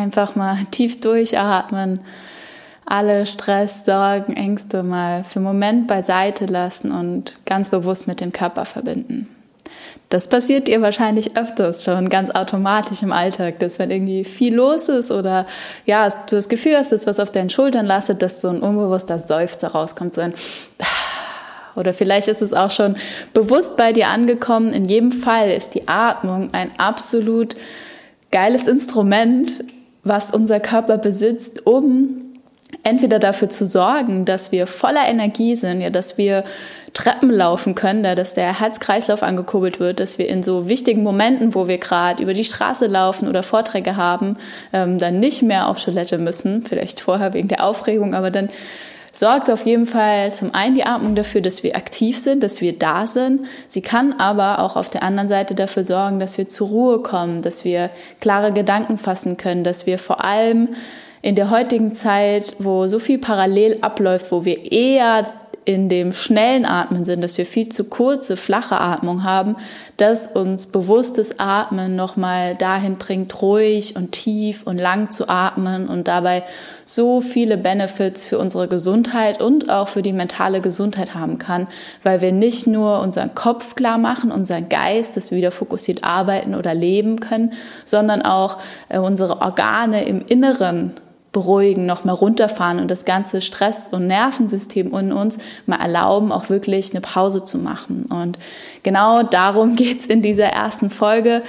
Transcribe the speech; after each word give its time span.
Einfach 0.00 0.34
mal 0.34 0.56
tief 0.70 1.02
durchatmen, 1.02 2.00
alle 2.86 3.26
Stress, 3.26 3.84
Sorgen, 3.84 4.34
Ängste 4.34 4.82
mal 4.82 5.24
für 5.24 5.36
einen 5.36 5.44
Moment 5.44 5.88
beiseite 5.88 6.46
lassen 6.46 6.90
und 6.90 7.38
ganz 7.44 7.68
bewusst 7.68 8.08
mit 8.08 8.22
dem 8.22 8.32
Körper 8.32 8.64
verbinden. 8.64 9.28
Das 10.08 10.26
passiert 10.26 10.68
dir 10.68 10.80
wahrscheinlich 10.80 11.36
öfters 11.36 11.84
schon 11.84 12.08
ganz 12.08 12.30
automatisch 12.30 13.02
im 13.02 13.12
Alltag, 13.12 13.58
dass 13.58 13.78
wenn 13.78 13.90
irgendwie 13.90 14.24
viel 14.24 14.54
los 14.54 14.88
ist 14.88 15.10
oder 15.10 15.44
ja, 15.84 16.08
du 16.08 16.36
das 16.36 16.48
Gefühl 16.48 16.78
hast, 16.78 16.92
dass 16.92 17.06
was 17.06 17.20
auf 17.20 17.30
deinen 17.30 17.50
Schultern 17.50 17.84
lastet, 17.84 18.22
dass 18.22 18.40
so 18.40 18.48
ein 18.48 18.62
unbewusster 18.62 19.18
Seufzer 19.18 19.68
rauskommt, 19.68 20.14
so 20.14 20.22
ein 20.22 20.32
oder 21.76 21.92
vielleicht 21.92 22.28
ist 22.28 22.40
es 22.40 22.54
auch 22.54 22.70
schon 22.70 22.96
bewusst 23.34 23.76
bei 23.76 23.92
dir 23.92 24.08
angekommen. 24.08 24.72
In 24.72 24.86
jedem 24.86 25.12
Fall 25.12 25.50
ist 25.50 25.74
die 25.74 25.88
Atmung 25.88 26.54
ein 26.54 26.70
absolut 26.78 27.54
geiles 28.30 28.66
Instrument, 28.66 29.64
was 30.04 30.30
unser 30.30 30.60
Körper 30.60 30.98
besitzt, 30.98 31.66
um 31.66 32.30
entweder 32.82 33.18
dafür 33.18 33.48
zu 33.48 33.66
sorgen, 33.66 34.24
dass 34.24 34.52
wir 34.52 34.66
voller 34.66 35.06
Energie 35.06 35.56
sind, 35.56 35.80
ja, 35.80 35.90
dass 35.90 36.16
wir 36.18 36.44
Treppen 36.92 37.30
laufen 37.30 37.74
können, 37.74 38.02
da 38.02 38.14
dass 38.14 38.34
der 38.34 38.58
Herzkreislauf 38.58 39.22
angekurbelt 39.22 39.78
wird, 39.80 40.00
dass 40.00 40.18
wir 40.18 40.28
in 40.28 40.42
so 40.42 40.68
wichtigen 40.68 41.02
Momenten, 41.02 41.54
wo 41.54 41.68
wir 41.68 41.78
gerade 41.78 42.22
über 42.22 42.34
die 42.34 42.44
Straße 42.44 42.86
laufen 42.86 43.28
oder 43.28 43.42
Vorträge 43.42 43.96
haben, 43.96 44.36
ähm, 44.72 44.98
dann 44.98 45.20
nicht 45.20 45.42
mehr 45.42 45.68
auf 45.68 45.82
Toilette 45.82 46.18
müssen, 46.18 46.62
vielleicht 46.62 47.00
vorher 47.00 47.32
wegen 47.32 47.48
der 47.48 47.64
Aufregung, 47.64 48.14
aber 48.14 48.30
dann 48.30 48.48
sorgt 49.12 49.50
auf 49.50 49.66
jeden 49.66 49.86
Fall 49.86 50.32
zum 50.32 50.54
einen 50.54 50.74
die 50.74 50.84
Atmung 50.84 51.14
dafür, 51.14 51.40
dass 51.40 51.62
wir 51.62 51.76
aktiv 51.76 52.18
sind, 52.18 52.42
dass 52.42 52.60
wir 52.60 52.78
da 52.78 53.06
sind. 53.06 53.44
Sie 53.68 53.82
kann 53.82 54.12
aber 54.14 54.60
auch 54.60 54.76
auf 54.76 54.88
der 54.88 55.02
anderen 55.02 55.28
Seite 55.28 55.54
dafür 55.54 55.84
sorgen, 55.84 56.20
dass 56.20 56.38
wir 56.38 56.48
zur 56.48 56.68
Ruhe 56.68 56.98
kommen, 57.00 57.42
dass 57.42 57.64
wir 57.64 57.90
klare 58.20 58.52
Gedanken 58.52 58.98
fassen 58.98 59.36
können, 59.36 59.64
dass 59.64 59.86
wir 59.86 59.98
vor 59.98 60.24
allem 60.24 60.68
in 61.22 61.34
der 61.34 61.50
heutigen 61.50 61.92
Zeit, 61.92 62.54
wo 62.58 62.88
so 62.88 62.98
viel 62.98 63.18
parallel 63.18 63.78
abläuft, 63.82 64.32
wo 64.32 64.44
wir 64.44 64.72
eher 64.72 65.26
in 65.66 65.88
dem 65.90 66.12
schnellen 66.12 66.64
Atmen 66.64 67.04
sind, 67.04 67.20
dass 67.20 67.36
wir 67.36 67.44
viel 67.44 67.68
zu 67.68 67.84
kurze, 67.84 68.36
flache 68.36 68.80
Atmung 68.80 69.24
haben, 69.24 69.56
dass 69.98 70.26
uns 70.26 70.66
bewusstes 70.66 71.38
Atmen 71.38 71.96
nochmal 71.96 72.56
dahin 72.56 72.96
bringt, 72.96 73.42
ruhig 73.42 73.94
und 73.94 74.12
tief 74.12 74.62
und 74.64 74.78
lang 74.78 75.10
zu 75.10 75.28
atmen 75.28 75.88
und 75.88 76.08
dabei 76.08 76.44
so 76.86 77.20
viele 77.20 77.58
Benefits 77.58 78.24
für 78.24 78.38
unsere 78.38 78.68
Gesundheit 78.68 79.40
und 79.40 79.70
auch 79.70 79.88
für 79.88 80.02
die 80.02 80.14
mentale 80.14 80.62
Gesundheit 80.62 81.14
haben 81.14 81.38
kann, 81.38 81.68
weil 82.02 82.22
wir 82.22 82.32
nicht 82.32 82.66
nur 82.66 83.00
unseren 83.00 83.34
Kopf 83.34 83.74
klar 83.74 83.98
machen, 83.98 84.32
unseren 84.32 84.68
Geist, 84.70 85.16
dass 85.16 85.30
wir 85.30 85.38
wieder 85.38 85.52
fokussiert 85.52 86.04
arbeiten 86.04 86.54
oder 86.54 86.74
leben 86.74 87.20
können, 87.20 87.52
sondern 87.84 88.22
auch 88.22 88.58
äh, 88.88 88.98
unsere 88.98 89.42
Organe 89.42 90.04
im 90.04 90.24
Inneren 90.26 90.94
beruhigen, 91.32 91.86
noch 91.86 92.04
mal 92.04 92.12
runterfahren 92.12 92.80
und 92.80 92.90
das 92.90 93.04
ganze 93.04 93.40
Stress- 93.40 93.88
und 93.90 94.06
Nervensystem 94.06 94.92
in 94.94 95.12
uns 95.12 95.38
mal 95.66 95.76
erlauben, 95.76 96.32
auch 96.32 96.48
wirklich 96.48 96.90
eine 96.90 97.00
Pause 97.00 97.44
zu 97.44 97.58
machen. 97.58 98.06
Und 98.06 98.38
genau 98.82 99.22
darum 99.22 99.76
geht's 99.76 100.06
in 100.06 100.22
dieser 100.22 100.46
ersten 100.46 100.90
Folge, 100.90 101.42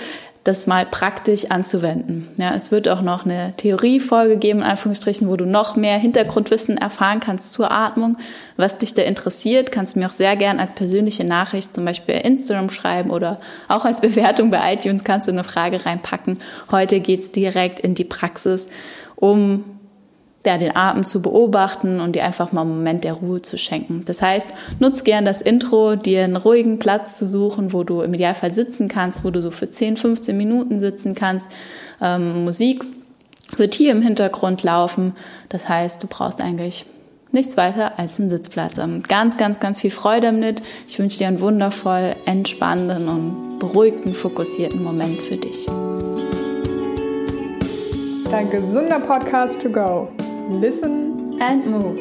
das 0.44 0.66
mal 0.66 0.88
praktisch 0.88 1.52
anzuwenden. 1.52 2.28
Ja, 2.38 2.56
es 2.56 2.72
wird 2.72 2.88
auch 2.88 3.04
noch 3.04 3.26
eine 3.26 3.54
Theoriefolge 3.58 4.38
geben, 4.38 4.59
in 4.59 4.66
Anführungsstrichen, 4.66 5.30
wo 5.30 5.36
du 5.36 5.46
noch 5.46 5.76
mehr 5.76 6.00
Hintergrundwissen 6.00 6.78
erfahren 6.78 7.20
kannst 7.20 7.54
zur 7.54 7.70
Atmung. 7.70 8.18
Was 8.58 8.80
dich 8.80 8.96
da 8.96 9.04
interessiert, 9.04 9.72
kannst 9.72 9.96
du 9.96 10.00
mir 10.00 10.08
auch 10.08 10.12
sehr 10.12 10.36
gern 10.36 10.59
als 10.59 10.74
persönliche 10.74 11.26
Nachricht 11.26 11.76
zum 11.76 11.86
Beispiel 11.86 12.16
bei 12.16 12.22
Instagram 12.22 12.72
schreiben 12.72 13.12
oder 13.12 13.40
auch 13.68 13.86
als 13.86 14.02
Bewertung 14.02 14.50
bei 14.50 14.74
iTunes 14.74 15.04
kannst 15.04 15.28
du 15.28 15.32
eine 15.32 15.44
Frage 15.44 15.86
reinpacken. 15.86 16.40
Heute 16.72 17.02
geht's 17.02 17.32
direkt 17.32 17.80
in 17.80 17.94
die 17.94 18.04
Praxis 18.04 18.70
um 19.22 19.64
ja, 20.45 20.58
den 20.58 20.75
Atem 20.75 21.05
zu 21.05 21.22
beobachten 21.22 22.00
und 22.00 22.16
dir 22.16 22.25
einfach 22.25 22.51
mal 22.51 22.62
einen 22.62 22.75
Moment 22.75 23.03
der 23.03 23.13
Ruhe 23.13 23.41
zu 23.41 23.57
schenken. 23.57 24.03
Das 24.06 24.22
heißt, 24.22 24.50
nutz 24.79 25.03
gern 25.03 25.23
das 25.23 25.41
Intro, 25.41 25.96
dir 25.96 26.23
einen 26.23 26.35
ruhigen 26.35 26.79
Platz 26.79 27.18
zu 27.18 27.28
suchen, 27.28 27.72
wo 27.73 27.84
du 27.84 28.01
im 28.01 28.13
Idealfall 28.13 28.51
sitzen 28.51 28.88
kannst, 28.88 29.23
wo 29.23 29.29
du 29.29 29.40
so 29.41 29.51
für 29.51 29.69
10, 29.69 29.97
15 29.97 30.35
Minuten 30.35 30.79
sitzen 30.79 31.13
kannst. 31.13 31.46
Ähm, 32.01 32.44
Musik 32.44 32.84
wird 33.56 33.75
hier 33.75 33.91
im 33.91 34.01
Hintergrund 34.01 34.63
laufen. 34.63 35.13
Das 35.50 35.69
heißt, 35.69 36.01
du 36.01 36.07
brauchst 36.07 36.41
eigentlich 36.41 36.85
nichts 37.31 37.56
weiter 37.56 38.00
als 38.00 38.19
einen 38.19 38.31
Sitzplatz. 38.31 38.79
Ähm, 38.79 39.03
ganz, 39.07 39.38
ganz, 39.38 39.59
ganz 39.59 39.79
viel 39.79 39.91
Freude 39.91 40.28
damit. 40.28 40.63
Ich 40.88 40.97
wünsche 40.97 41.19
dir 41.19 41.28
einen 41.28 41.40
wundervoll 41.40 42.16
entspannenden 42.25 43.07
und 43.07 43.59
beruhigten, 43.59 44.16
fokussierten 44.16 44.84
Moment 44.84 45.22
für 45.22 45.38
dich 45.38 45.67
dein 48.31 48.50
gesunder 48.50 49.02
Podcast 49.02 49.62
to 49.62 49.69
go. 49.69 50.08
Listen 50.50 51.38
and 51.42 51.69
move. 51.69 51.97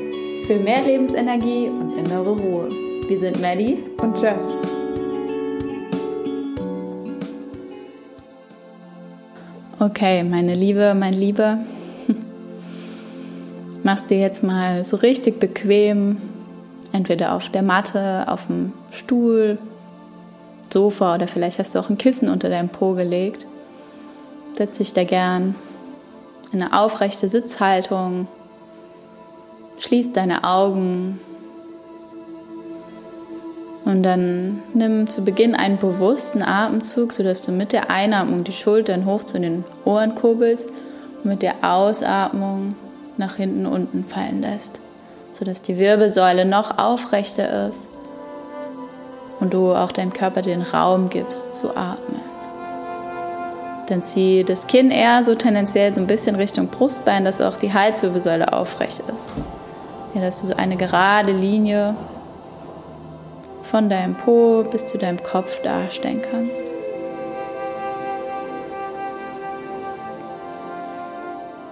Für 0.47 0.61
mehr 0.61 0.81
Lebensenergie 0.81 1.67
und 1.69 1.99
innere 1.99 2.31
Ruhe. 2.31 2.69
Wir 3.09 3.19
sind 3.19 3.41
Maddie 3.43 3.83
und 4.01 4.17
Jess. 4.23 4.45
Okay, 9.81 10.23
meine 10.23 10.55
Liebe, 10.55 10.95
mein 10.95 11.15
Lieber, 11.15 11.59
machst 13.83 14.09
dir 14.09 14.21
jetzt 14.21 14.45
mal 14.45 14.85
so 14.85 14.99
richtig 14.99 15.41
bequem, 15.41 16.19
entweder 16.93 17.35
auf 17.35 17.49
der 17.49 17.63
Matte, 17.63 18.27
auf 18.29 18.47
dem 18.47 18.73
Stuhl, 18.93 19.59
Sofa 20.73 21.17
oder 21.17 21.27
vielleicht 21.27 21.59
hast 21.59 21.75
du 21.75 21.81
auch 21.81 21.91
ein 21.91 21.99
Kissen 21.99 22.29
unter 22.29 22.49
deinem 22.49 22.69
Po 22.69 22.95
gelegt. 22.95 23.49
Setz 24.57 24.79
dich 24.79 24.93
da 24.93 25.03
gern 25.03 25.57
eine 26.53 26.72
aufrechte 26.72 27.28
Sitzhaltung. 27.28 28.27
Schließ 29.78 30.12
deine 30.12 30.44
Augen 30.44 31.21
und 33.84 34.03
dann 34.03 34.62
nimm 34.75 35.09
zu 35.09 35.25
Beginn 35.25 35.55
einen 35.55 35.78
bewussten 35.78 36.43
Atemzug, 36.43 37.12
sodass 37.12 37.43
du 37.43 37.53
mit 37.53 37.72
der 37.72 37.91
Einatmung 37.91 38.44
die 38.44 38.53
Schultern 38.53 39.06
hoch 39.06 39.25
zu 39.25 39.41
den 39.41 39.65
Ohren 39.84 40.15
kurbelst 40.15 40.69
und 41.22 41.31
mit 41.31 41.43
der 41.43 41.56
Ausatmung 41.62 42.75
nach 43.16 43.37
hinten 43.37 43.66
unten 43.66 44.05
fallen 44.05 44.43
lässt, 44.43 44.81
sodass 45.33 45.62
die 45.62 45.78
Wirbelsäule 45.78 46.44
noch 46.44 46.78
aufrechter 46.78 47.69
ist 47.69 47.89
und 49.41 49.55
du 49.55 49.75
auch 49.75 49.93
deinem 49.93 50.12
Körper 50.12 50.43
den 50.43 50.62
Raum 50.62 51.09
gibst 51.09 51.55
zu 51.55 51.77
atmen. 51.77 52.30
Dann 53.91 54.05
zieh 54.05 54.45
das 54.45 54.69
Kinn 54.69 54.93
eher 54.93 55.25
so 55.25 55.34
tendenziell 55.34 55.93
so 55.93 56.01
ein 56.01 56.06
bisschen 56.06 56.37
Richtung 56.37 56.69
Brustbein, 56.69 57.25
dass 57.25 57.41
auch 57.41 57.59
die 57.59 57.73
Halswirbelsäule 57.73 58.53
aufrecht 58.53 59.03
ist. 59.12 59.39
Ja, 60.15 60.21
dass 60.21 60.41
du 60.41 60.47
so 60.47 60.55
eine 60.55 60.77
gerade 60.77 61.33
Linie 61.33 61.97
von 63.65 63.91
deinem 63.91 64.15
Po 64.15 64.62
bis 64.62 64.87
zu 64.87 64.97
deinem 64.97 65.21
Kopf 65.21 65.61
darstellen 65.62 66.23
kannst. 66.23 66.73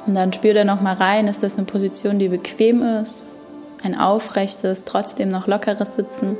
Und 0.04 0.14
dann 0.16 0.32
spür 0.32 0.54
da 0.54 0.64
noch 0.64 0.80
mal 0.80 0.94
rein, 0.94 1.28
ist 1.28 1.44
das 1.44 1.56
eine 1.56 1.66
Position, 1.66 2.18
die 2.18 2.28
bequem 2.28 2.82
ist, 2.82 3.28
ein 3.84 3.96
aufrechtes, 3.96 4.84
trotzdem 4.84 5.28
noch 5.28 5.46
lockeres 5.46 5.94
Sitzen 5.94 6.36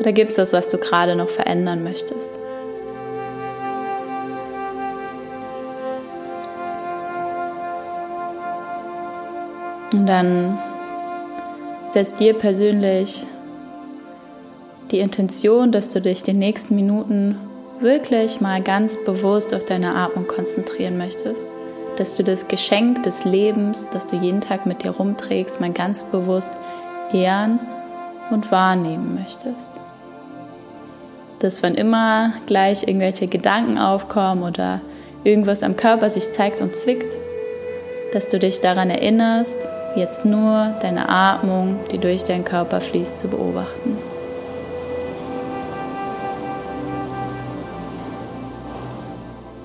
oder 0.00 0.12
gibt 0.12 0.30
es 0.30 0.36
das, 0.36 0.52
was 0.52 0.68
du 0.68 0.76
gerade 0.76 1.16
noch 1.16 1.30
verändern 1.30 1.82
möchtest? 1.82 2.43
Und 9.94 10.06
dann 10.06 10.58
setzt 11.90 12.18
dir 12.18 12.34
persönlich 12.34 13.24
die 14.90 14.98
Intention, 14.98 15.70
dass 15.70 15.88
du 15.88 16.00
dich 16.00 16.24
den 16.24 16.40
nächsten 16.40 16.74
Minuten 16.74 17.36
wirklich 17.78 18.40
mal 18.40 18.60
ganz 18.60 18.98
bewusst 19.04 19.54
auf 19.54 19.64
deine 19.64 19.94
Atmung 19.94 20.26
konzentrieren 20.26 20.98
möchtest. 20.98 21.48
Dass 21.96 22.16
du 22.16 22.24
das 22.24 22.48
Geschenk 22.48 23.04
des 23.04 23.24
Lebens, 23.24 23.86
das 23.92 24.08
du 24.08 24.16
jeden 24.16 24.40
Tag 24.40 24.66
mit 24.66 24.82
dir 24.82 24.90
rumträgst, 24.90 25.60
mal 25.60 25.70
ganz 25.70 26.02
bewusst 26.02 26.50
ehren 27.12 27.60
und 28.32 28.50
wahrnehmen 28.50 29.14
möchtest. 29.14 29.70
Dass 31.38 31.62
wann 31.62 31.76
immer 31.76 32.32
gleich 32.46 32.88
irgendwelche 32.88 33.28
Gedanken 33.28 33.78
aufkommen 33.78 34.42
oder 34.42 34.80
irgendwas 35.22 35.62
am 35.62 35.76
Körper 35.76 36.10
sich 36.10 36.32
zeigt 36.32 36.60
und 36.60 36.74
zwickt, 36.74 37.14
dass 38.12 38.28
du 38.28 38.40
dich 38.40 38.60
daran 38.60 38.90
erinnerst, 38.90 39.56
jetzt 39.96 40.24
nur 40.24 40.74
deine 40.80 41.08
Atmung, 41.08 41.80
die 41.90 41.98
durch 41.98 42.24
deinen 42.24 42.44
Körper 42.44 42.80
fließt, 42.80 43.18
zu 43.18 43.28
beobachten. 43.28 43.98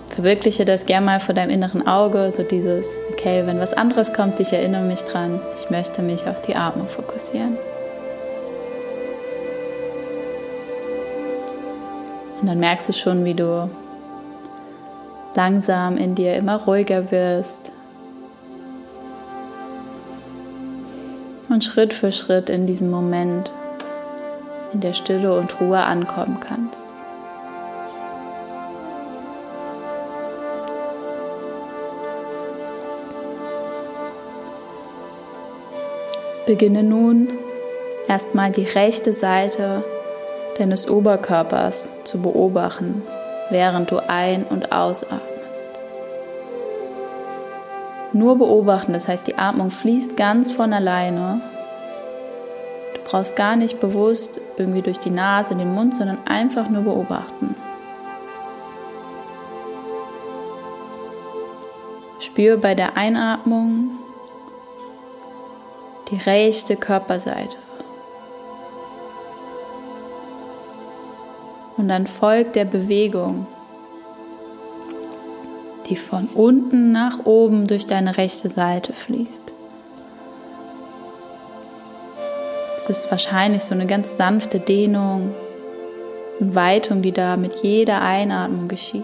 Verwirkliche 0.09 0.65
das 0.65 0.85
gerne 0.85 1.05
mal 1.05 1.19
vor 1.21 1.33
deinem 1.33 1.49
inneren 1.49 1.87
Auge, 1.87 2.31
so 2.35 2.43
dieses, 2.43 2.87
okay, 3.11 3.43
wenn 3.45 3.59
was 3.59 3.73
anderes 3.73 4.11
kommt, 4.11 4.39
ich 4.39 4.51
erinnere 4.51 4.83
mich 4.83 5.01
dran, 5.03 5.39
ich 5.55 5.69
möchte 5.69 6.01
mich 6.01 6.27
auf 6.27 6.41
die 6.41 6.55
Atmung 6.55 6.89
fokussieren. 6.89 7.57
Und 12.41 12.47
dann 12.47 12.59
merkst 12.59 12.89
du 12.89 12.93
schon, 12.93 13.23
wie 13.23 13.33
du 13.33 13.69
langsam 15.35 15.97
in 15.97 16.15
dir 16.15 16.35
immer 16.35 16.63
ruhiger 16.63 17.11
wirst, 17.11 17.71
Und 21.49 21.63
Schritt 21.63 21.93
für 21.93 22.11
Schritt 22.11 22.49
in 22.49 22.67
diesem 22.67 22.91
Moment 22.91 23.51
in 24.71 24.81
der 24.81 24.93
Stille 24.93 25.33
und 25.33 25.59
Ruhe 25.59 25.79
ankommen 25.79 26.39
kannst. 26.39 26.85
Beginne 36.45 36.83
nun 36.83 37.27
erstmal 38.07 38.51
die 38.51 38.63
rechte 38.63 39.13
Seite 39.13 39.83
deines 40.57 40.89
Oberkörpers 40.89 41.91
zu 42.03 42.19
beobachten, 42.19 43.03
während 43.49 43.91
du 43.91 43.97
ein- 44.07 44.45
und 44.45 44.71
ausatmest. 44.71 45.28
Nur 48.19 48.37
beobachten, 48.37 48.91
das 48.91 49.07
heißt, 49.07 49.27
die 49.27 49.37
Atmung 49.37 49.71
fließt 49.71 50.17
ganz 50.17 50.51
von 50.51 50.73
alleine. 50.73 51.39
Du 52.93 52.99
brauchst 53.09 53.37
gar 53.37 53.55
nicht 53.55 53.79
bewusst 53.79 54.41
irgendwie 54.57 54.81
durch 54.81 54.99
die 54.99 55.09
Nase, 55.09 55.55
den 55.55 55.73
Mund, 55.73 55.95
sondern 55.95 56.17
einfach 56.27 56.69
nur 56.69 56.83
beobachten. 56.83 57.55
Spür 62.19 62.57
bei 62.57 62.75
der 62.75 62.97
Einatmung 62.97 63.91
die 66.11 66.17
rechte 66.17 66.75
Körperseite. 66.75 67.57
Und 71.77 71.87
dann 71.87 72.05
folgt 72.05 72.57
der 72.57 72.65
Bewegung, 72.65 73.47
die 75.89 75.95
von 75.95 76.27
unten 76.27 76.91
nach 76.91 77.25
oben 77.25 77.67
durch 77.67 77.87
deine 77.87 78.17
rechte 78.17 78.49
Seite 78.49 78.93
fließt. 78.93 79.53
Es 82.77 82.89
ist 82.89 83.11
wahrscheinlich 83.11 83.63
so 83.63 83.73
eine 83.73 83.85
ganz 83.85 84.17
sanfte 84.17 84.59
Dehnung 84.59 85.33
und 86.39 86.55
Weitung, 86.55 87.01
die 87.01 87.11
da 87.11 87.37
mit 87.37 87.55
jeder 87.61 88.01
Einatmung 88.01 88.67
geschieht. 88.67 89.03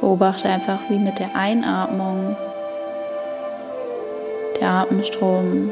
Beobachte 0.00 0.48
einfach, 0.48 0.78
wie 0.88 0.98
mit 0.98 1.18
der 1.18 1.36
Einatmung 1.36 2.36
der 4.60 4.70
Atemstrom 4.70 5.70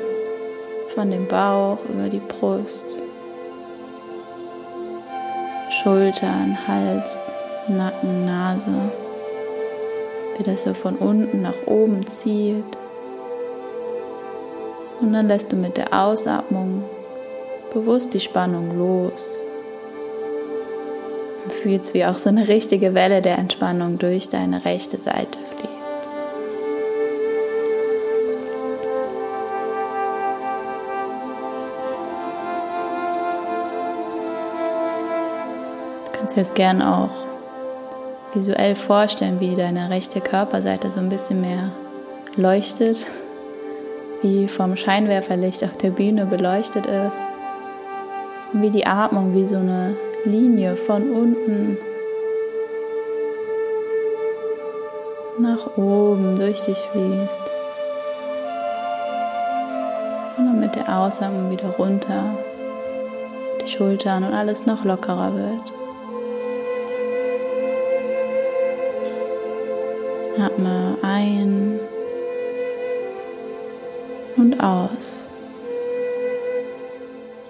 von 0.96 1.10
dem 1.10 1.28
Bauch 1.28 1.78
über 1.90 2.08
die 2.08 2.20
Brust, 2.20 2.96
Schultern, 5.70 6.56
Hals, 6.66 7.32
Nacken, 7.68 8.24
Nase, 8.24 8.90
wie 10.36 10.42
das 10.42 10.62
so 10.62 10.72
von 10.72 10.96
unten 10.96 11.42
nach 11.42 11.66
oben 11.66 12.06
zieht. 12.06 12.64
Und 15.02 15.12
dann 15.12 15.28
lässt 15.28 15.52
du 15.52 15.56
mit 15.56 15.76
der 15.76 15.92
Ausatmung 15.92 16.82
bewusst 17.74 18.14
die 18.14 18.20
Spannung 18.20 18.78
los 18.78 19.38
fühlst, 21.62 21.92
wie 21.92 22.06
auch 22.06 22.16
so 22.16 22.30
eine 22.30 22.48
richtige 22.48 22.94
Welle 22.94 23.20
der 23.20 23.38
Entspannung 23.38 23.98
durch 23.98 24.30
deine 24.30 24.64
rechte 24.64 24.96
Seite 24.98 25.38
fließt. 25.38 25.55
Kannst 36.36 36.50
jetzt 36.50 36.54
gern 36.54 36.82
auch 36.82 37.08
visuell 38.34 38.76
vorstellen, 38.76 39.40
wie 39.40 39.54
deine 39.54 39.88
rechte 39.88 40.20
Körperseite 40.20 40.92
so 40.92 41.00
ein 41.00 41.08
bisschen 41.08 41.40
mehr 41.40 41.72
leuchtet, 42.36 43.06
wie 44.20 44.46
vom 44.46 44.76
Scheinwerferlicht 44.76 45.64
auf 45.64 45.78
der 45.78 45.92
Bühne 45.92 46.26
beleuchtet 46.26 46.84
ist 46.84 47.16
und 48.52 48.60
wie 48.60 48.68
die 48.68 48.86
Atmung 48.86 49.32
wie 49.32 49.46
so 49.46 49.56
eine 49.56 49.96
Linie 50.26 50.76
von 50.76 51.10
unten 51.10 51.78
nach 55.38 55.78
oben 55.78 56.38
durch 56.38 56.60
dich 56.60 56.76
fließt. 56.76 57.40
Und 60.36 60.44
dann 60.44 60.60
mit 60.60 60.74
der 60.74 60.98
Ausatmung 60.98 61.50
wieder 61.50 61.70
runter, 61.78 62.36
die 63.62 63.70
Schultern 63.70 64.22
und 64.22 64.34
alles 64.34 64.66
noch 64.66 64.84
lockerer 64.84 65.34
wird. 65.34 65.75
Atme 70.38 70.98
ein 71.02 71.80
und 74.36 74.60
aus. 74.60 75.26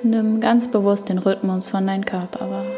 Nimm 0.03 0.41
ganz 0.41 0.71
bewusst 0.71 1.09
den 1.09 1.19
Rhythmus 1.19 1.67
von 1.67 1.87
deinem 1.87 2.05
Körper 2.05 2.49
wahr. 2.49 2.76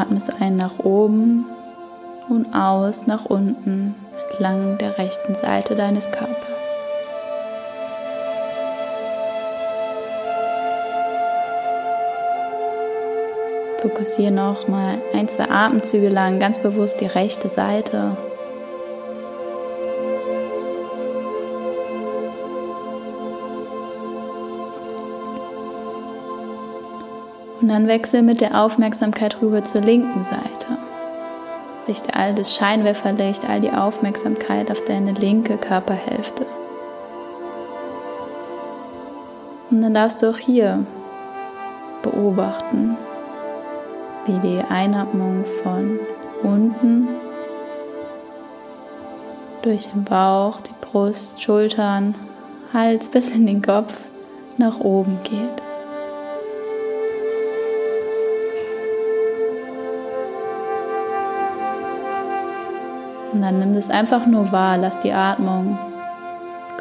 Atmest 0.00 0.32
ein 0.40 0.56
nach 0.56 0.78
oben 0.78 1.46
und 2.28 2.54
aus 2.54 3.06
nach 3.06 3.26
unten 3.26 3.94
entlang 4.30 4.78
der 4.78 4.96
rechten 4.98 5.34
Seite 5.34 5.76
deines 5.76 6.10
Körpers. 6.10 6.46
Fokussiere 13.78 14.30
noch 14.30 14.68
mal 14.68 14.98
ein, 15.14 15.28
zwei 15.28 15.50
Atemzüge 15.50 16.10
lang 16.10 16.38
ganz 16.38 16.58
bewusst 16.58 17.00
die 17.00 17.06
rechte 17.06 17.48
Seite. 17.48 18.16
Und 27.60 27.68
dann 27.68 27.86
wechsel 27.86 28.22
mit 28.22 28.40
der 28.40 28.60
Aufmerksamkeit 28.60 29.42
rüber 29.42 29.62
zur 29.62 29.82
linken 29.82 30.24
Seite. 30.24 30.78
Richte 31.86 32.14
all 32.14 32.34
das 32.34 32.54
Scheinwerferlicht, 32.54 33.48
all 33.48 33.60
die 33.60 33.70
Aufmerksamkeit 33.70 34.70
auf 34.70 34.82
deine 34.84 35.12
linke 35.12 35.58
Körperhälfte. 35.58 36.46
Und 39.70 39.82
dann 39.82 39.94
darfst 39.94 40.22
du 40.22 40.30
auch 40.30 40.38
hier 40.38 40.84
beobachten, 42.02 42.96
wie 44.26 44.38
die 44.38 44.60
Einatmung 44.68 45.44
von 45.62 46.00
unten 46.42 47.08
durch 49.62 49.88
den 49.88 50.04
Bauch, 50.04 50.60
die 50.60 50.72
Brust, 50.80 51.42
Schultern, 51.42 52.14
Hals 52.72 53.08
bis 53.08 53.30
in 53.30 53.46
den 53.46 53.62
Kopf 53.62 53.94
nach 54.56 54.80
oben 54.80 55.18
geht. 55.22 55.69
Und 63.32 63.42
dann 63.42 63.58
nimm 63.58 63.74
das 63.74 63.90
einfach 63.90 64.26
nur 64.26 64.50
wahr, 64.52 64.76
lass 64.76 65.00
die 65.00 65.12
Atmung 65.12 65.78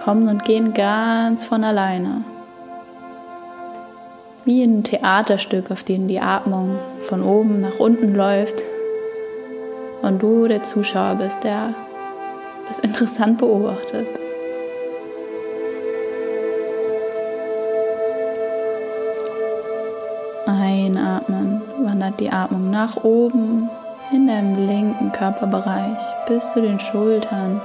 kommen 0.03 0.27
und 0.27 0.44
gehen 0.46 0.74
ganz 0.74 1.44
von 1.44 1.63
alleine. 1.63 2.24
Wie 4.46 4.63
ein 4.63 4.84
Theaterstück, 4.84 5.70
auf 5.70 5.84
dem 5.84 6.08
die 6.08 6.20
Atmung 6.20 6.79
von 7.01 7.22
oben 7.22 7.62
nach 7.62 7.79
unten 7.79 8.15
läuft 8.15 8.63
und 10.01 10.24
du 10.24 10.48
der 10.48 10.63
Zuschauer 10.63 11.15
bist, 11.15 11.44
der 11.44 11.75
das 12.68 12.79
interessant 12.79 13.38
beobachtet. 13.38 14.08
Einatmen 20.48 21.62
wandert 21.84 22.20
die 22.20 22.32
Atmung 22.32 22.72
nach 22.72 23.03
oben 23.03 23.70
in 24.12 24.28
deinem 24.28 24.68
linken 24.68 25.12
Körperbereich 25.12 26.01
bis 26.28 26.51
zu 26.51 26.62
den 26.62 26.80
Schultern. 26.80 27.62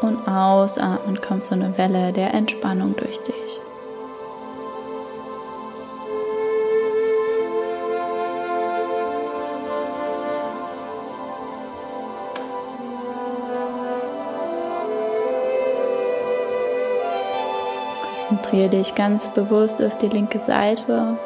Und 0.00 0.28
ausatmen 0.28 1.20
kommt 1.20 1.44
so 1.44 1.54
eine 1.54 1.76
Welle 1.76 2.12
der 2.12 2.34
Entspannung 2.34 2.94
durch 2.96 3.20
dich. 3.22 3.60
Konzentriere 18.14 18.68
dich 18.68 18.94
ganz 18.94 19.30
bewusst 19.30 19.82
auf 19.82 19.96
die 19.98 20.08
linke 20.08 20.38
Seite 20.38 21.18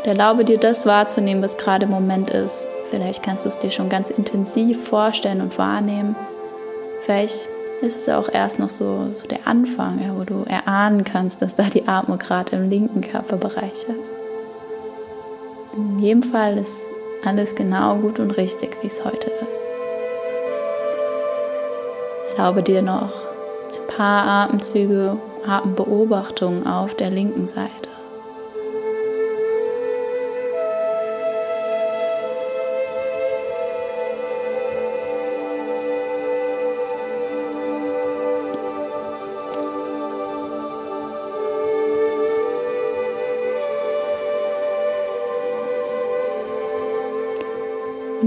und 0.00 0.06
erlaube 0.06 0.46
dir 0.46 0.56
das 0.56 0.86
wahrzunehmen, 0.86 1.42
was 1.42 1.58
gerade 1.58 1.84
im 1.84 1.90
Moment 1.90 2.30
ist. 2.30 2.68
Vielleicht 2.90 3.22
kannst 3.22 3.44
du 3.44 3.50
es 3.50 3.58
dir 3.58 3.70
schon 3.70 3.90
ganz 3.90 4.08
intensiv 4.08 4.88
vorstellen 4.88 5.42
und 5.42 5.58
wahrnehmen. 5.58 6.16
Vielleicht 7.02 7.48
ist 7.82 8.00
es 8.00 8.08
auch 8.08 8.30
erst 8.32 8.58
noch 8.58 8.70
so, 8.70 9.12
so 9.12 9.26
der 9.26 9.46
Anfang, 9.46 10.00
ja, 10.02 10.16
wo 10.18 10.24
du 10.24 10.44
erahnen 10.48 11.04
kannst, 11.04 11.42
dass 11.42 11.54
da 11.54 11.64
die 11.64 11.86
Atmung 11.86 12.18
gerade 12.18 12.56
im 12.56 12.70
linken 12.70 13.02
Körperbereich 13.02 13.72
ist. 13.72 14.12
In 15.76 15.98
jedem 15.98 16.22
Fall 16.22 16.56
ist 16.56 16.80
alles 17.22 17.54
genau 17.54 17.96
gut 17.96 18.18
und 18.18 18.30
richtig, 18.38 18.78
wie 18.80 18.86
es 18.86 19.04
heute 19.04 19.30
ist. 19.50 19.60
Erlaube 22.36 22.62
dir 22.62 22.80
noch 22.80 23.12
ein 23.12 23.96
paar 23.96 24.26
Atemzüge, 24.44 25.18
Atembeobachtungen 25.46 26.66
auf 26.66 26.94
der 26.94 27.10
linken 27.10 27.48
Seite. 27.48 27.89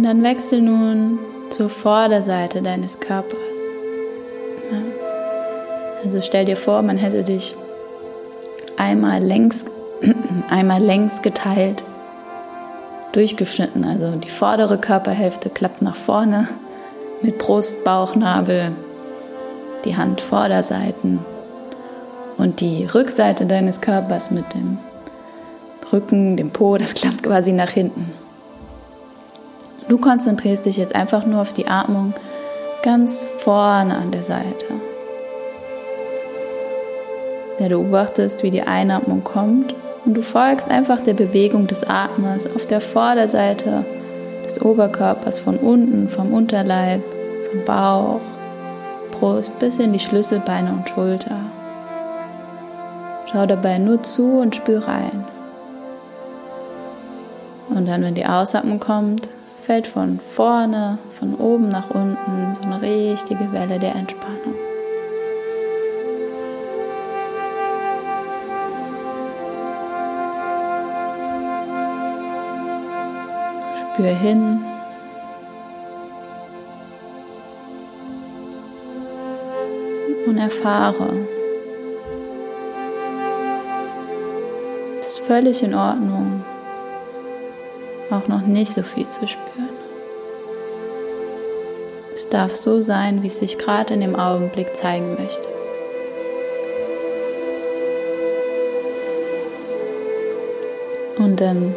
Und 0.03 0.10
dann 0.10 0.24
wechsel 0.24 0.62
nun 0.62 1.17
zur 1.50 1.69
Vorderseite 1.69 2.62
deines 2.62 3.00
Körpers. 3.00 3.39
Also 6.03 6.22
stell 6.22 6.43
dir 6.43 6.57
vor, 6.57 6.81
man 6.81 6.98
hätte 6.98 7.24
dich 7.24 7.55
einmal 8.75 9.24
längs, 9.24 9.63
einmal 10.50 10.81
längs 10.81 11.22
geteilt, 11.22 11.86
durchgeschnitten. 13.13 13.86
Also 13.86 14.17
die 14.17 14.29
vordere 14.29 14.77
Körperhälfte 14.77 15.50
klappt 15.50 15.81
nach 15.81 15.95
vorne 15.95 16.50
mit 17.22 17.38
Brust, 17.38 17.86
Bauchnabel, 17.86 18.74
die 19.86 19.95
Hand 19.95 20.19
Vorderseiten 20.19 21.19
und 22.38 22.60
die 22.60 22.83
Rückseite 22.93 23.45
deines 23.45 23.79
Körpers 23.79 24.31
mit 24.31 24.53
dem 24.53 24.79
Rücken, 25.93 26.36
dem 26.36 26.50
Po, 26.50 26.75
das 26.75 26.93
klappt 26.93 27.24
quasi 27.24 27.53
nach 27.53 27.69
hinten. 27.69 28.12
Du 29.90 29.98
konzentrierst 29.98 30.66
dich 30.66 30.78
jetzt 30.78 30.96
einfach 30.96 31.25
nur 31.25 31.42
auf 31.42 31.54
die 31.54 31.68
Atmung 31.68 32.13
ganz 32.84 33.24
vorne 33.40 33.96
an 33.96 34.12
der 34.12 34.24
Seite. 34.24 34.68
Ja, 37.60 37.70
du 37.70 37.80
beobachtest, 37.80 38.44
wie 38.44 38.50
die 38.50 38.63
Einatmung 38.63 39.24
kommt 39.24 39.75
und 40.06 40.16
du 40.16 40.22
folgst 40.22 40.70
einfach 40.70 41.02
der 41.02 41.13
Bewegung 41.13 41.68
des 41.68 41.84
Atmers 41.84 42.46
auf 42.56 42.66
der 42.66 42.82
Vorderseite 42.82 43.86
des 44.46 44.62
Oberkörpers 44.62 45.40
von 45.40 45.58
unten, 45.58 46.10
vom 46.10 46.34
Unterleib, 46.34 47.02
vom 47.52 47.63
Bauch, 47.66 48.22
Brust 49.12 49.58
bis 49.60 49.80
in 49.80 49.94
die 49.94 50.00
Schlüsselbeine 50.00 50.72
und 50.72 50.90
Schulter. 50.90 51.40
Schau 53.32 53.46
dabei 53.46 53.78
nur 53.78 54.04
zu 54.04 54.40
und 54.40 54.56
spür 54.56 54.88
rein. 54.88 55.25
Und 57.70 57.88
dann, 57.88 58.04
wenn 58.04 58.16
die 58.16 58.25
Ausatmung 58.25 58.80
kommt, 58.80 59.30
fällt 59.63 59.88
von 59.88 60.20
vorne, 60.20 60.98
von 61.17 61.36
oben 61.36 61.70
nach 61.70 61.89
unten 61.89 62.53
so 62.55 62.67
eine 62.67 62.82
richtige 62.82 63.53
Welle 63.53 63.79
der 63.79 63.96
Entspannung. 63.96 64.55
Spür 73.93 74.08
hin. 74.08 74.65
Und 80.25 80.38
erfahre. 80.38 81.25
Es 85.00 85.08
ist 85.08 85.20
völlig 85.20 85.63
in 85.63 85.74
Ordnung, 85.74 86.43
auch 88.13 88.27
noch 88.27 88.41
nicht 88.41 88.72
so 88.72 88.84
viel 88.84 89.10
zu 89.10 89.27
spüren. 89.27 89.70
Es 92.13 92.29
darf 92.29 92.55
so 92.55 92.79
sein, 92.79 93.24
wie 93.24 93.27
es 93.27 93.39
sich 93.39 93.58
gerade 93.58 93.93
in 93.93 94.01
dem 94.01 94.15
Augenblick 94.15 94.75
zeigen 94.75 95.15
möchte. 95.15 95.50
Und 101.17 101.41
dann 101.41 101.75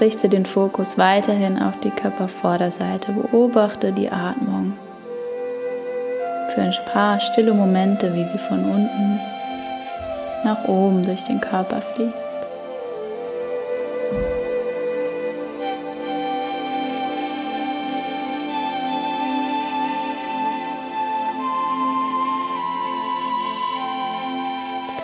richte 0.00 0.28
den 0.28 0.46
Fokus 0.46 0.98
weiterhin 0.98 1.58
auf 1.58 1.78
die 1.80 1.90
Körpervorderseite. 1.90 3.12
Beobachte 3.12 3.92
die 3.92 4.10
Atmung 4.10 4.72
für 6.54 6.60
ein 6.60 6.74
paar 6.92 7.20
stille 7.20 7.54
Momente, 7.54 8.12
wie 8.14 8.28
sie 8.28 8.38
von 8.38 8.64
unten 8.64 9.20
nach 10.44 10.64
oben 10.66 11.04
durch 11.04 11.22
den 11.24 11.40
Körper 11.40 11.80
fließt. 11.80 12.21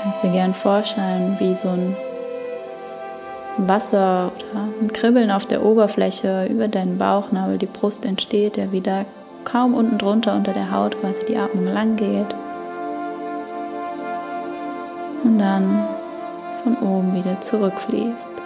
Kannst 0.09 0.25
dir 0.25 0.31
gern 0.31 0.55
vorstellen, 0.55 1.37
wie 1.39 1.55
so 1.55 1.69
ein 1.69 1.95
Wasser 3.59 4.33
oder 4.39 4.69
ein 4.81 4.91
Kribbeln 4.91 5.31
auf 5.31 5.45
der 5.45 5.63
Oberfläche 5.63 6.47
über 6.47 6.67
deinen 6.67 6.97
Bauchnabel, 6.97 7.59
die 7.59 7.67
Brust 7.67 8.07
entsteht, 8.07 8.57
der 8.57 8.73
wieder 8.73 9.05
kaum 9.45 9.75
unten 9.75 9.99
drunter 9.99 10.35
unter 10.35 10.55
der 10.55 10.73
Haut 10.73 10.99
quasi 11.03 11.27
die 11.27 11.37
Atmung 11.37 11.67
lang 11.67 11.97
geht. 11.97 12.35
Und 15.25 15.39
dann 15.39 15.87
von 16.63 16.77
oben 16.79 17.15
wieder 17.15 17.39
zurückfließt. 17.43 18.38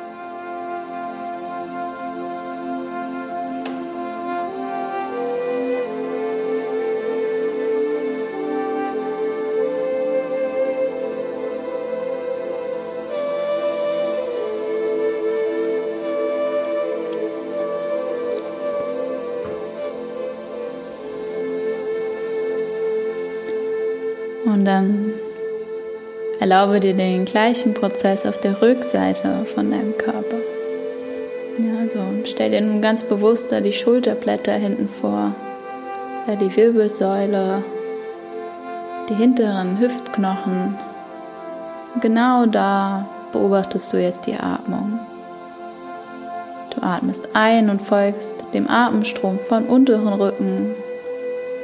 Und 24.44 24.64
dann 24.64 25.14
erlaube 26.40 26.80
dir 26.80 26.94
den 26.94 27.24
gleichen 27.24 27.74
Prozess 27.74 28.26
auf 28.26 28.38
der 28.38 28.60
Rückseite 28.60 29.46
von 29.54 29.70
deinem 29.70 29.96
Körper. 29.96 30.38
Ja, 31.58 31.80
also 31.80 31.98
stell 32.24 32.50
dir 32.50 32.60
nun 32.60 32.82
ganz 32.82 33.04
bewusst 33.04 33.52
da 33.52 33.60
die 33.60 33.72
Schulterblätter 33.72 34.54
hinten 34.54 34.88
vor, 34.88 35.34
ja, 36.26 36.34
die 36.34 36.54
Wirbelsäule, 36.56 37.62
die 39.08 39.14
hinteren 39.14 39.78
Hüftknochen. 39.78 40.78
Genau 42.00 42.46
da 42.46 43.08
beobachtest 43.32 43.92
du 43.92 44.02
jetzt 44.02 44.26
die 44.26 44.36
Atmung. 44.36 44.98
Du 46.74 46.82
atmest 46.82 47.28
ein 47.34 47.68
und 47.68 47.82
folgst 47.82 48.44
dem 48.54 48.68
Atemstrom 48.68 49.38
von 49.38 49.66
unteren 49.66 50.14
Rücken 50.14 50.74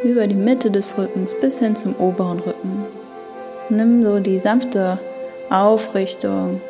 über 0.05 0.26
die 0.26 0.35
Mitte 0.35 0.71
des 0.71 0.97
Rückens 0.97 1.35
bis 1.38 1.59
hin 1.59 1.76
zum 1.76 1.97
oberen 1.97 2.40
Rücken. 2.40 2.85
Nimm 3.69 4.02
so 4.05 4.21
die 4.21 4.38
sanfte 4.38 4.99
Aufrichtung 5.50 6.61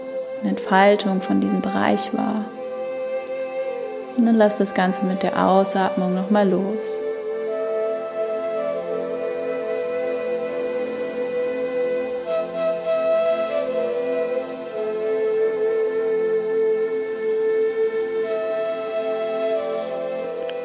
und 0.41 0.49
Entfaltung 0.49 1.21
von 1.21 1.41
diesem 1.41 1.61
Bereich 1.61 2.13
wahr. 2.15 2.47
Und 4.17 4.27
dann 4.27 4.37
lass 4.37 4.57
das 4.57 4.75
Ganze 4.75 5.05
mit 5.05 5.23
der 5.23 5.47
Ausatmung 5.47 6.15
nochmal 6.15 6.49
los. 6.49 7.03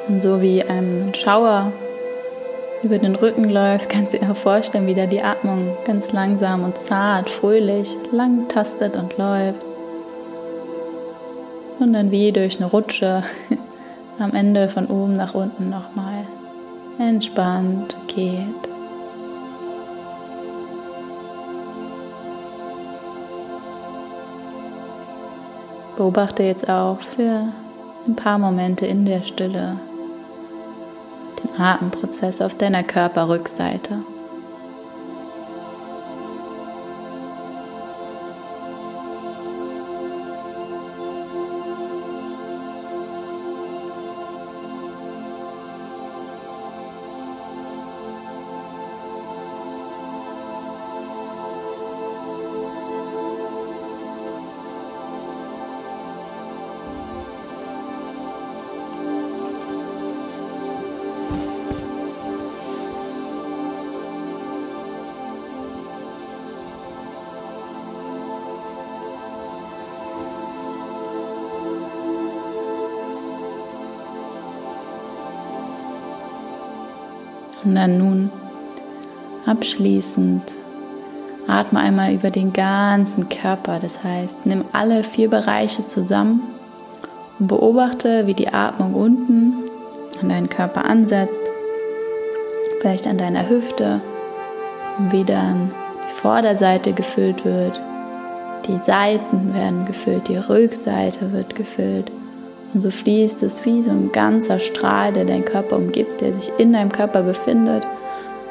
Und 0.07 0.21
so 0.21 0.41
wie 0.41 0.63
ein 0.63 1.11
Schauer 1.15 1.71
über 2.83 2.99
den 2.99 3.15
Rücken 3.15 3.49
läuft, 3.49 3.89
kannst 3.89 4.13
du 4.13 4.19
dir 4.19 4.35
vorstellen, 4.35 4.87
wie 4.87 4.93
da 4.93 5.05
die 5.05 5.23
Atmung 5.23 5.77
ganz 5.85 6.11
langsam 6.11 6.65
und 6.65 6.77
zart, 6.77 7.29
fröhlich 7.29 7.97
lang 8.11 8.49
tastet 8.49 8.97
und 8.97 9.17
läuft. 9.17 9.61
Und 11.79 11.93
dann 11.93 12.11
wie 12.11 12.31
durch 12.31 12.57
eine 12.57 12.69
Rutsche 12.69 13.23
am 14.19 14.33
Ende 14.33 14.67
von 14.67 14.87
oben 14.87 15.13
nach 15.13 15.33
unten 15.33 15.69
nochmal 15.69 16.25
entspannt 16.99 17.95
geht. 18.07 18.37
Beobachte 25.95 26.43
jetzt 26.43 26.67
auch 26.67 26.99
für 26.99 27.47
ein 28.05 28.15
paar 28.15 28.39
Momente 28.39 28.85
in 28.85 29.05
der 29.05 29.21
Stille 29.21 29.79
Atemprozess 31.57 32.41
auf 32.41 32.55
deiner 32.55 32.83
Körperrückseite. 32.83 34.03
Und 77.63 77.75
dann 77.75 77.97
nun 77.97 78.29
abschließend 79.45 80.43
atme 81.47 81.79
einmal 81.79 82.13
über 82.13 82.29
den 82.29 82.53
ganzen 82.53 83.29
Körper. 83.29 83.79
Das 83.79 84.03
heißt, 84.03 84.45
nimm 84.45 84.65
alle 84.71 85.03
vier 85.03 85.29
Bereiche 85.29 85.87
zusammen 85.87 86.41
und 87.39 87.47
beobachte, 87.47 88.27
wie 88.27 88.33
die 88.33 88.49
Atmung 88.49 88.93
unten 88.93 89.53
an 90.21 90.29
deinen 90.29 90.49
Körper 90.49 90.85
ansetzt, 90.85 91.41
vielleicht 92.81 93.07
an 93.07 93.17
deiner 93.17 93.49
Hüfte 93.49 94.01
wie 95.11 95.23
dann 95.23 95.71
die 96.09 96.13
Vorderseite 96.13 96.93
gefüllt 96.93 97.45
wird. 97.45 97.79
Die 98.67 98.77
Seiten 98.77 99.53
werden 99.53 99.85
gefüllt, 99.85 100.27
die 100.27 100.37
Rückseite 100.37 101.33
wird 101.33 101.55
gefüllt 101.55 102.11
und 102.73 102.81
so 102.81 102.89
fließt 102.89 103.43
es 103.43 103.65
wie 103.65 103.81
so 103.81 103.91
ein 103.91 104.11
ganzer 104.11 104.59
Strahl, 104.59 105.13
der 105.13 105.25
deinen 105.25 105.45
Körper 105.45 105.75
umgibt, 105.77 106.02
der 106.21 106.33
sich 106.33 106.51
in 106.57 106.73
deinem 106.73 106.91
Körper 106.91 107.23
befindet. 107.23 107.87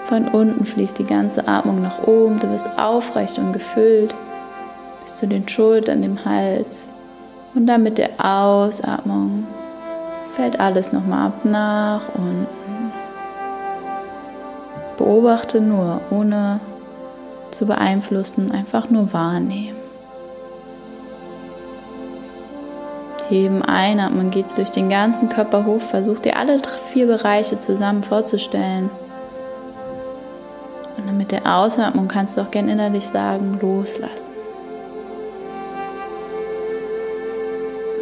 Von 0.04 0.28
unten 0.28 0.64
fließt 0.64 0.98
die 0.98 1.04
ganze 1.04 1.46
Atmung 1.46 1.82
nach 1.82 2.06
oben. 2.06 2.38
Du 2.38 2.50
wirst 2.50 2.68
aufrecht 2.78 3.38
und 3.38 3.52
gefüllt 3.52 4.14
bis 5.02 5.14
zu 5.14 5.26
den 5.26 5.48
Schultern, 5.48 6.02
dem 6.02 6.24
Hals. 6.24 6.88
Und 7.54 7.66
dann 7.66 7.82
mit 7.82 7.98
der 7.98 8.10
Ausatmung 8.18 9.46
fällt 10.32 10.58
alles 10.58 10.92
nochmal 10.92 11.28
ab 11.28 11.44
nach 11.44 12.02
unten. 12.14 12.92
Beobachte 14.96 15.60
nur, 15.60 16.00
ohne 16.10 16.60
zu 17.50 17.66
beeinflussen, 17.66 18.50
einfach 18.50 18.88
nur 18.88 19.12
wahrnehmen. 19.12 19.81
Jedem 23.30 23.62
Einatmen 23.62 24.30
geht 24.30 24.56
durch 24.56 24.70
den 24.70 24.88
ganzen 24.88 25.28
Körper 25.28 25.64
hoch. 25.64 25.80
Versuch 25.80 26.18
dir 26.18 26.36
alle 26.36 26.60
vier 26.92 27.06
Bereiche 27.06 27.58
zusammen 27.60 28.02
vorzustellen. 28.02 28.90
Und 30.96 31.06
dann 31.06 31.18
mit 31.18 31.32
der 31.32 31.46
Ausatmung 31.46 32.08
kannst 32.08 32.36
du 32.36 32.42
auch 32.42 32.50
gern 32.50 32.68
innerlich 32.68 33.06
sagen, 33.06 33.58
loslassen. 33.60 34.30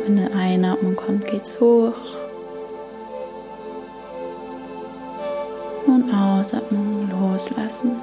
Wenn 0.05 0.19
eine 0.19 0.35
Einatmung 0.35 0.97
kommt, 0.97 1.27
geht's 1.27 1.61
hoch. 1.61 1.95
Und 5.87 6.13
Ausatmung 6.13 7.09
loslassen. 7.11 8.01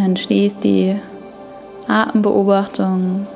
Dann 0.00 0.16
schließ 0.16 0.60
die 0.60 0.96
Atembeobachtung 1.86 3.26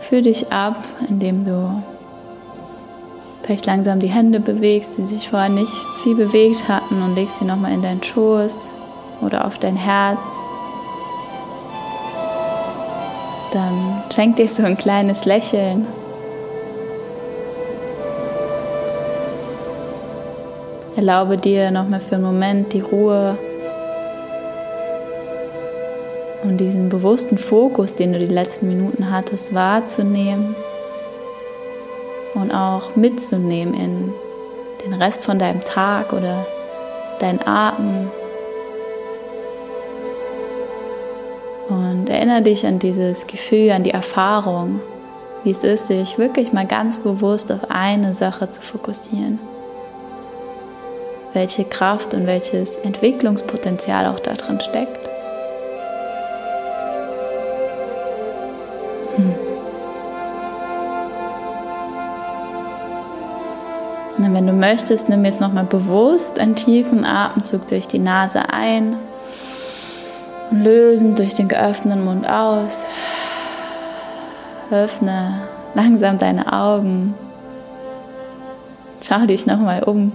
für 0.00 0.20
dich 0.20 0.52
ab, 0.52 0.76
indem 1.08 1.46
du 1.46 1.82
vielleicht 3.42 3.66
langsam 3.66 3.98
die 3.98 4.08
Hände 4.08 4.40
bewegst, 4.40 4.98
die 4.98 5.06
sich 5.06 5.30
vorher 5.30 5.48
nicht 5.48 5.72
viel 6.02 6.16
bewegt 6.16 6.68
hatten 6.68 7.02
und 7.02 7.14
legst 7.14 7.38
sie 7.38 7.46
nochmal 7.46 7.72
in 7.72 7.82
deinen 7.82 8.02
Schoß 8.02 8.72
oder 9.22 9.46
auf 9.46 9.58
dein 9.58 9.76
Herz. 9.76 10.28
Dann 13.52 14.02
schenk 14.12 14.36
dich 14.36 14.52
so 14.52 14.64
ein 14.64 14.76
kleines 14.76 15.24
Lächeln. 15.24 15.86
Erlaube 20.96 21.38
dir 21.38 21.70
nochmal 21.70 22.00
für 22.00 22.16
einen 22.16 22.24
Moment 22.24 22.72
die 22.72 22.80
Ruhe 22.80 23.38
und 26.44 26.58
diesen 26.58 26.90
bewussten 26.90 27.38
Fokus, 27.38 27.96
den 27.96 28.12
du 28.12 28.18
die 28.18 28.26
letzten 28.26 28.68
Minuten 28.68 29.10
hattest, 29.10 29.54
wahrzunehmen 29.54 30.54
und 32.34 32.52
auch 32.52 32.94
mitzunehmen 32.96 33.74
in 33.74 34.12
den 34.84 34.92
Rest 34.92 35.24
von 35.24 35.38
deinem 35.38 35.62
Tag 35.62 36.12
oder 36.12 36.46
deinen 37.18 37.40
Atem. 37.46 38.10
Und 41.68 42.10
erinnere 42.10 42.42
dich 42.42 42.66
an 42.66 42.78
dieses 42.78 43.26
Gefühl, 43.26 43.70
an 43.70 43.82
die 43.82 43.92
Erfahrung, 43.92 44.80
wie 45.44 45.50
es 45.50 45.64
ist, 45.64 45.86
sich 45.86 46.18
wirklich 46.18 46.52
mal 46.52 46.66
ganz 46.66 46.98
bewusst 46.98 47.50
auf 47.50 47.70
eine 47.70 48.12
Sache 48.12 48.50
zu 48.50 48.60
fokussieren. 48.60 49.38
Welche 51.32 51.64
Kraft 51.64 52.12
und 52.12 52.26
welches 52.26 52.76
Entwicklungspotenzial 52.76 54.06
auch 54.06 54.20
da 54.20 54.34
drin 54.34 54.60
steckt. 54.60 55.03
Wenn 64.44 64.60
du 64.60 64.60
möchtest, 64.60 65.08
nimm 65.08 65.24
jetzt 65.24 65.40
nochmal 65.40 65.64
bewusst 65.64 66.38
einen 66.38 66.54
tiefen 66.54 67.06
Atemzug 67.06 67.66
durch 67.66 67.88
die 67.88 67.98
Nase 67.98 68.50
ein 68.52 68.98
und 70.50 70.62
lösen 70.62 71.14
durch 71.14 71.34
den 71.34 71.48
geöffneten 71.48 72.04
Mund 72.04 72.28
aus. 72.28 72.86
Öffne 74.70 75.48
langsam 75.74 76.18
deine 76.18 76.52
Augen. 76.52 77.14
Schau 79.02 79.24
dich 79.24 79.46
nochmal 79.46 79.82
um. 79.82 80.12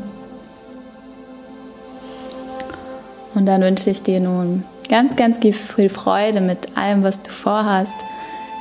Und 3.34 3.48
dann 3.48 3.64
wünsche 3.64 3.90
ich 3.90 4.04
dir 4.04 4.20
nun 4.20 4.64
ganz, 4.90 5.16
ganz 5.16 5.40
viel 5.40 5.90
Freude 5.90 6.40
mit 6.40 6.78
allem, 6.78 7.02
was 7.02 7.24
du 7.24 7.32
vorhast. 7.32 7.96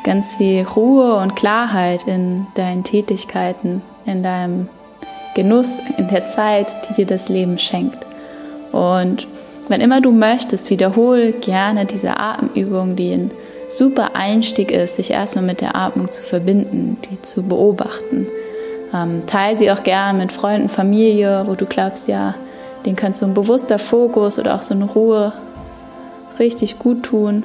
Ganz 0.03 0.37
viel 0.37 0.63
Ruhe 0.63 1.17
und 1.17 1.37
Klarheit 1.37 2.05
in 2.07 2.47
deinen 2.55 2.85
Tätigkeiten, 2.85 3.83
in 4.07 4.23
deinem 4.23 4.71
Genuss 5.39 5.79
in 5.97 6.09
der 6.09 6.27
Zeit, 6.27 6.67
die 6.89 6.95
dir 6.95 7.07
das 7.07 7.29
Leben 7.29 7.61
schenkt. 7.61 8.05
Und 8.73 9.29
wenn 9.69 9.81
immer 9.81 10.01
du 10.01 10.11
möchtest, 10.11 10.69
wiederhol 10.69 11.31
gerne 11.31 11.87
diese 11.87 12.19
Atemübung, 12.19 12.97
die 12.97 13.13
ein 13.13 13.31
super 13.69 14.17
Einstieg 14.17 14.73
ist, 14.73 14.97
sich 14.97 15.13
erstmal 15.13 15.45
mit 15.45 15.61
der 15.61 15.77
Atmung 15.77 16.11
zu 16.11 16.23
verbinden, 16.23 16.97
die 17.09 17.23
zu 17.23 17.45
beobachten. 17.45 18.27
Ähm, 18.93 19.29
teil 19.29 19.57
sie 19.57 19.71
auch 19.71 19.85
gerne 19.85 20.19
mit 20.19 20.33
Freunden, 20.33 20.69
Familie, 20.69 21.45
wo 21.47 21.55
du 21.55 21.67
glaubst, 21.67 22.09
ja, 22.09 22.35
den 22.85 22.97
kannst 22.97 23.21
so 23.21 23.27
ein 23.27 23.35
bewusster 23.35 23.79
Fokus 23.79 24.41
oder 24.41 24.57
auch 24.57 24.63
so 24.63 24.75
eine 24.75 24.87
Ruhe 24.87 25.33
richtig 26.41 26.81
gut 26.81 27.05
tun. 27.05 27.45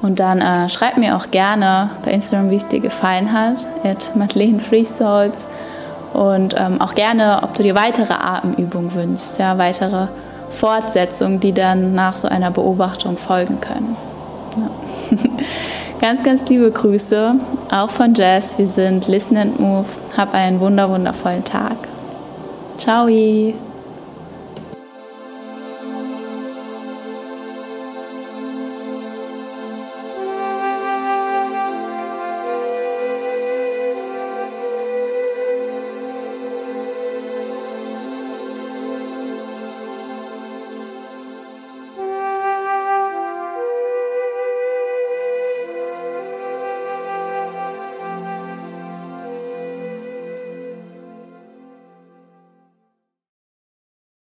Und 0.00 0.20
dann 0.20 0.40
äh, 0.40 0.70
schreib 0.70 0.96
mir 0.96 1.16
auch 1.16 1.32
gerne 1.32 1.90
bei 2.04 2.12
Instagram, 2.12 2.50
wie 2.50 2.56
es 2.56 2.68
dir 2.68 2.78
gefallen 2.78 3.32
hat, 3.32 3.66
at 3.82 4.14
Madeleine 4.14 4.60
Free 4.60 4.84
Souls 4.84 5.48
Und 6.18 6.56
ähm, 6.58 6.80
auch 6.80 6.96
gerne, 6.96 7.44
ob 7.44 7.54
du 7.54 7.62
dir 7.62 7.76
weitere 7.76 8.12
Atemübungen 8.12 8.92
wünschst, 8.92 9.38
ja, 9.38 9.56
weitere 9.56 10.08
Fortsetzungen, 10.50 11.38
die 11.38 11.52
dann 11.52 11.94
nach 11.94 12.16
so 12.16 12.26
einer 12.26 12.50
Beobachtung 12.50 13.16
folgen 13.16 13.60
können. 13.60 13.96
Ja. 14.56 15.16
ganz, 16.00 16.24
ganz 16.24 16.44
liebe 16.48 16.72
Grüße, 16.72 17.36
auch 17.70 17.90
von 17.90 18.14
Jess. 18.14 18.58
Wir 18.58 18.66
sind 18.66 19.06
Listen 19.06 19.36
and 19.36 19.60
Move. 19.60 19.86
Hab 20.16 20.34
einen 20.34 20.58
wunder, 20.58 20.90
wundervollen 20.90 21.44
Tag. 21.44 21.76
Ciao. 22.78 23.06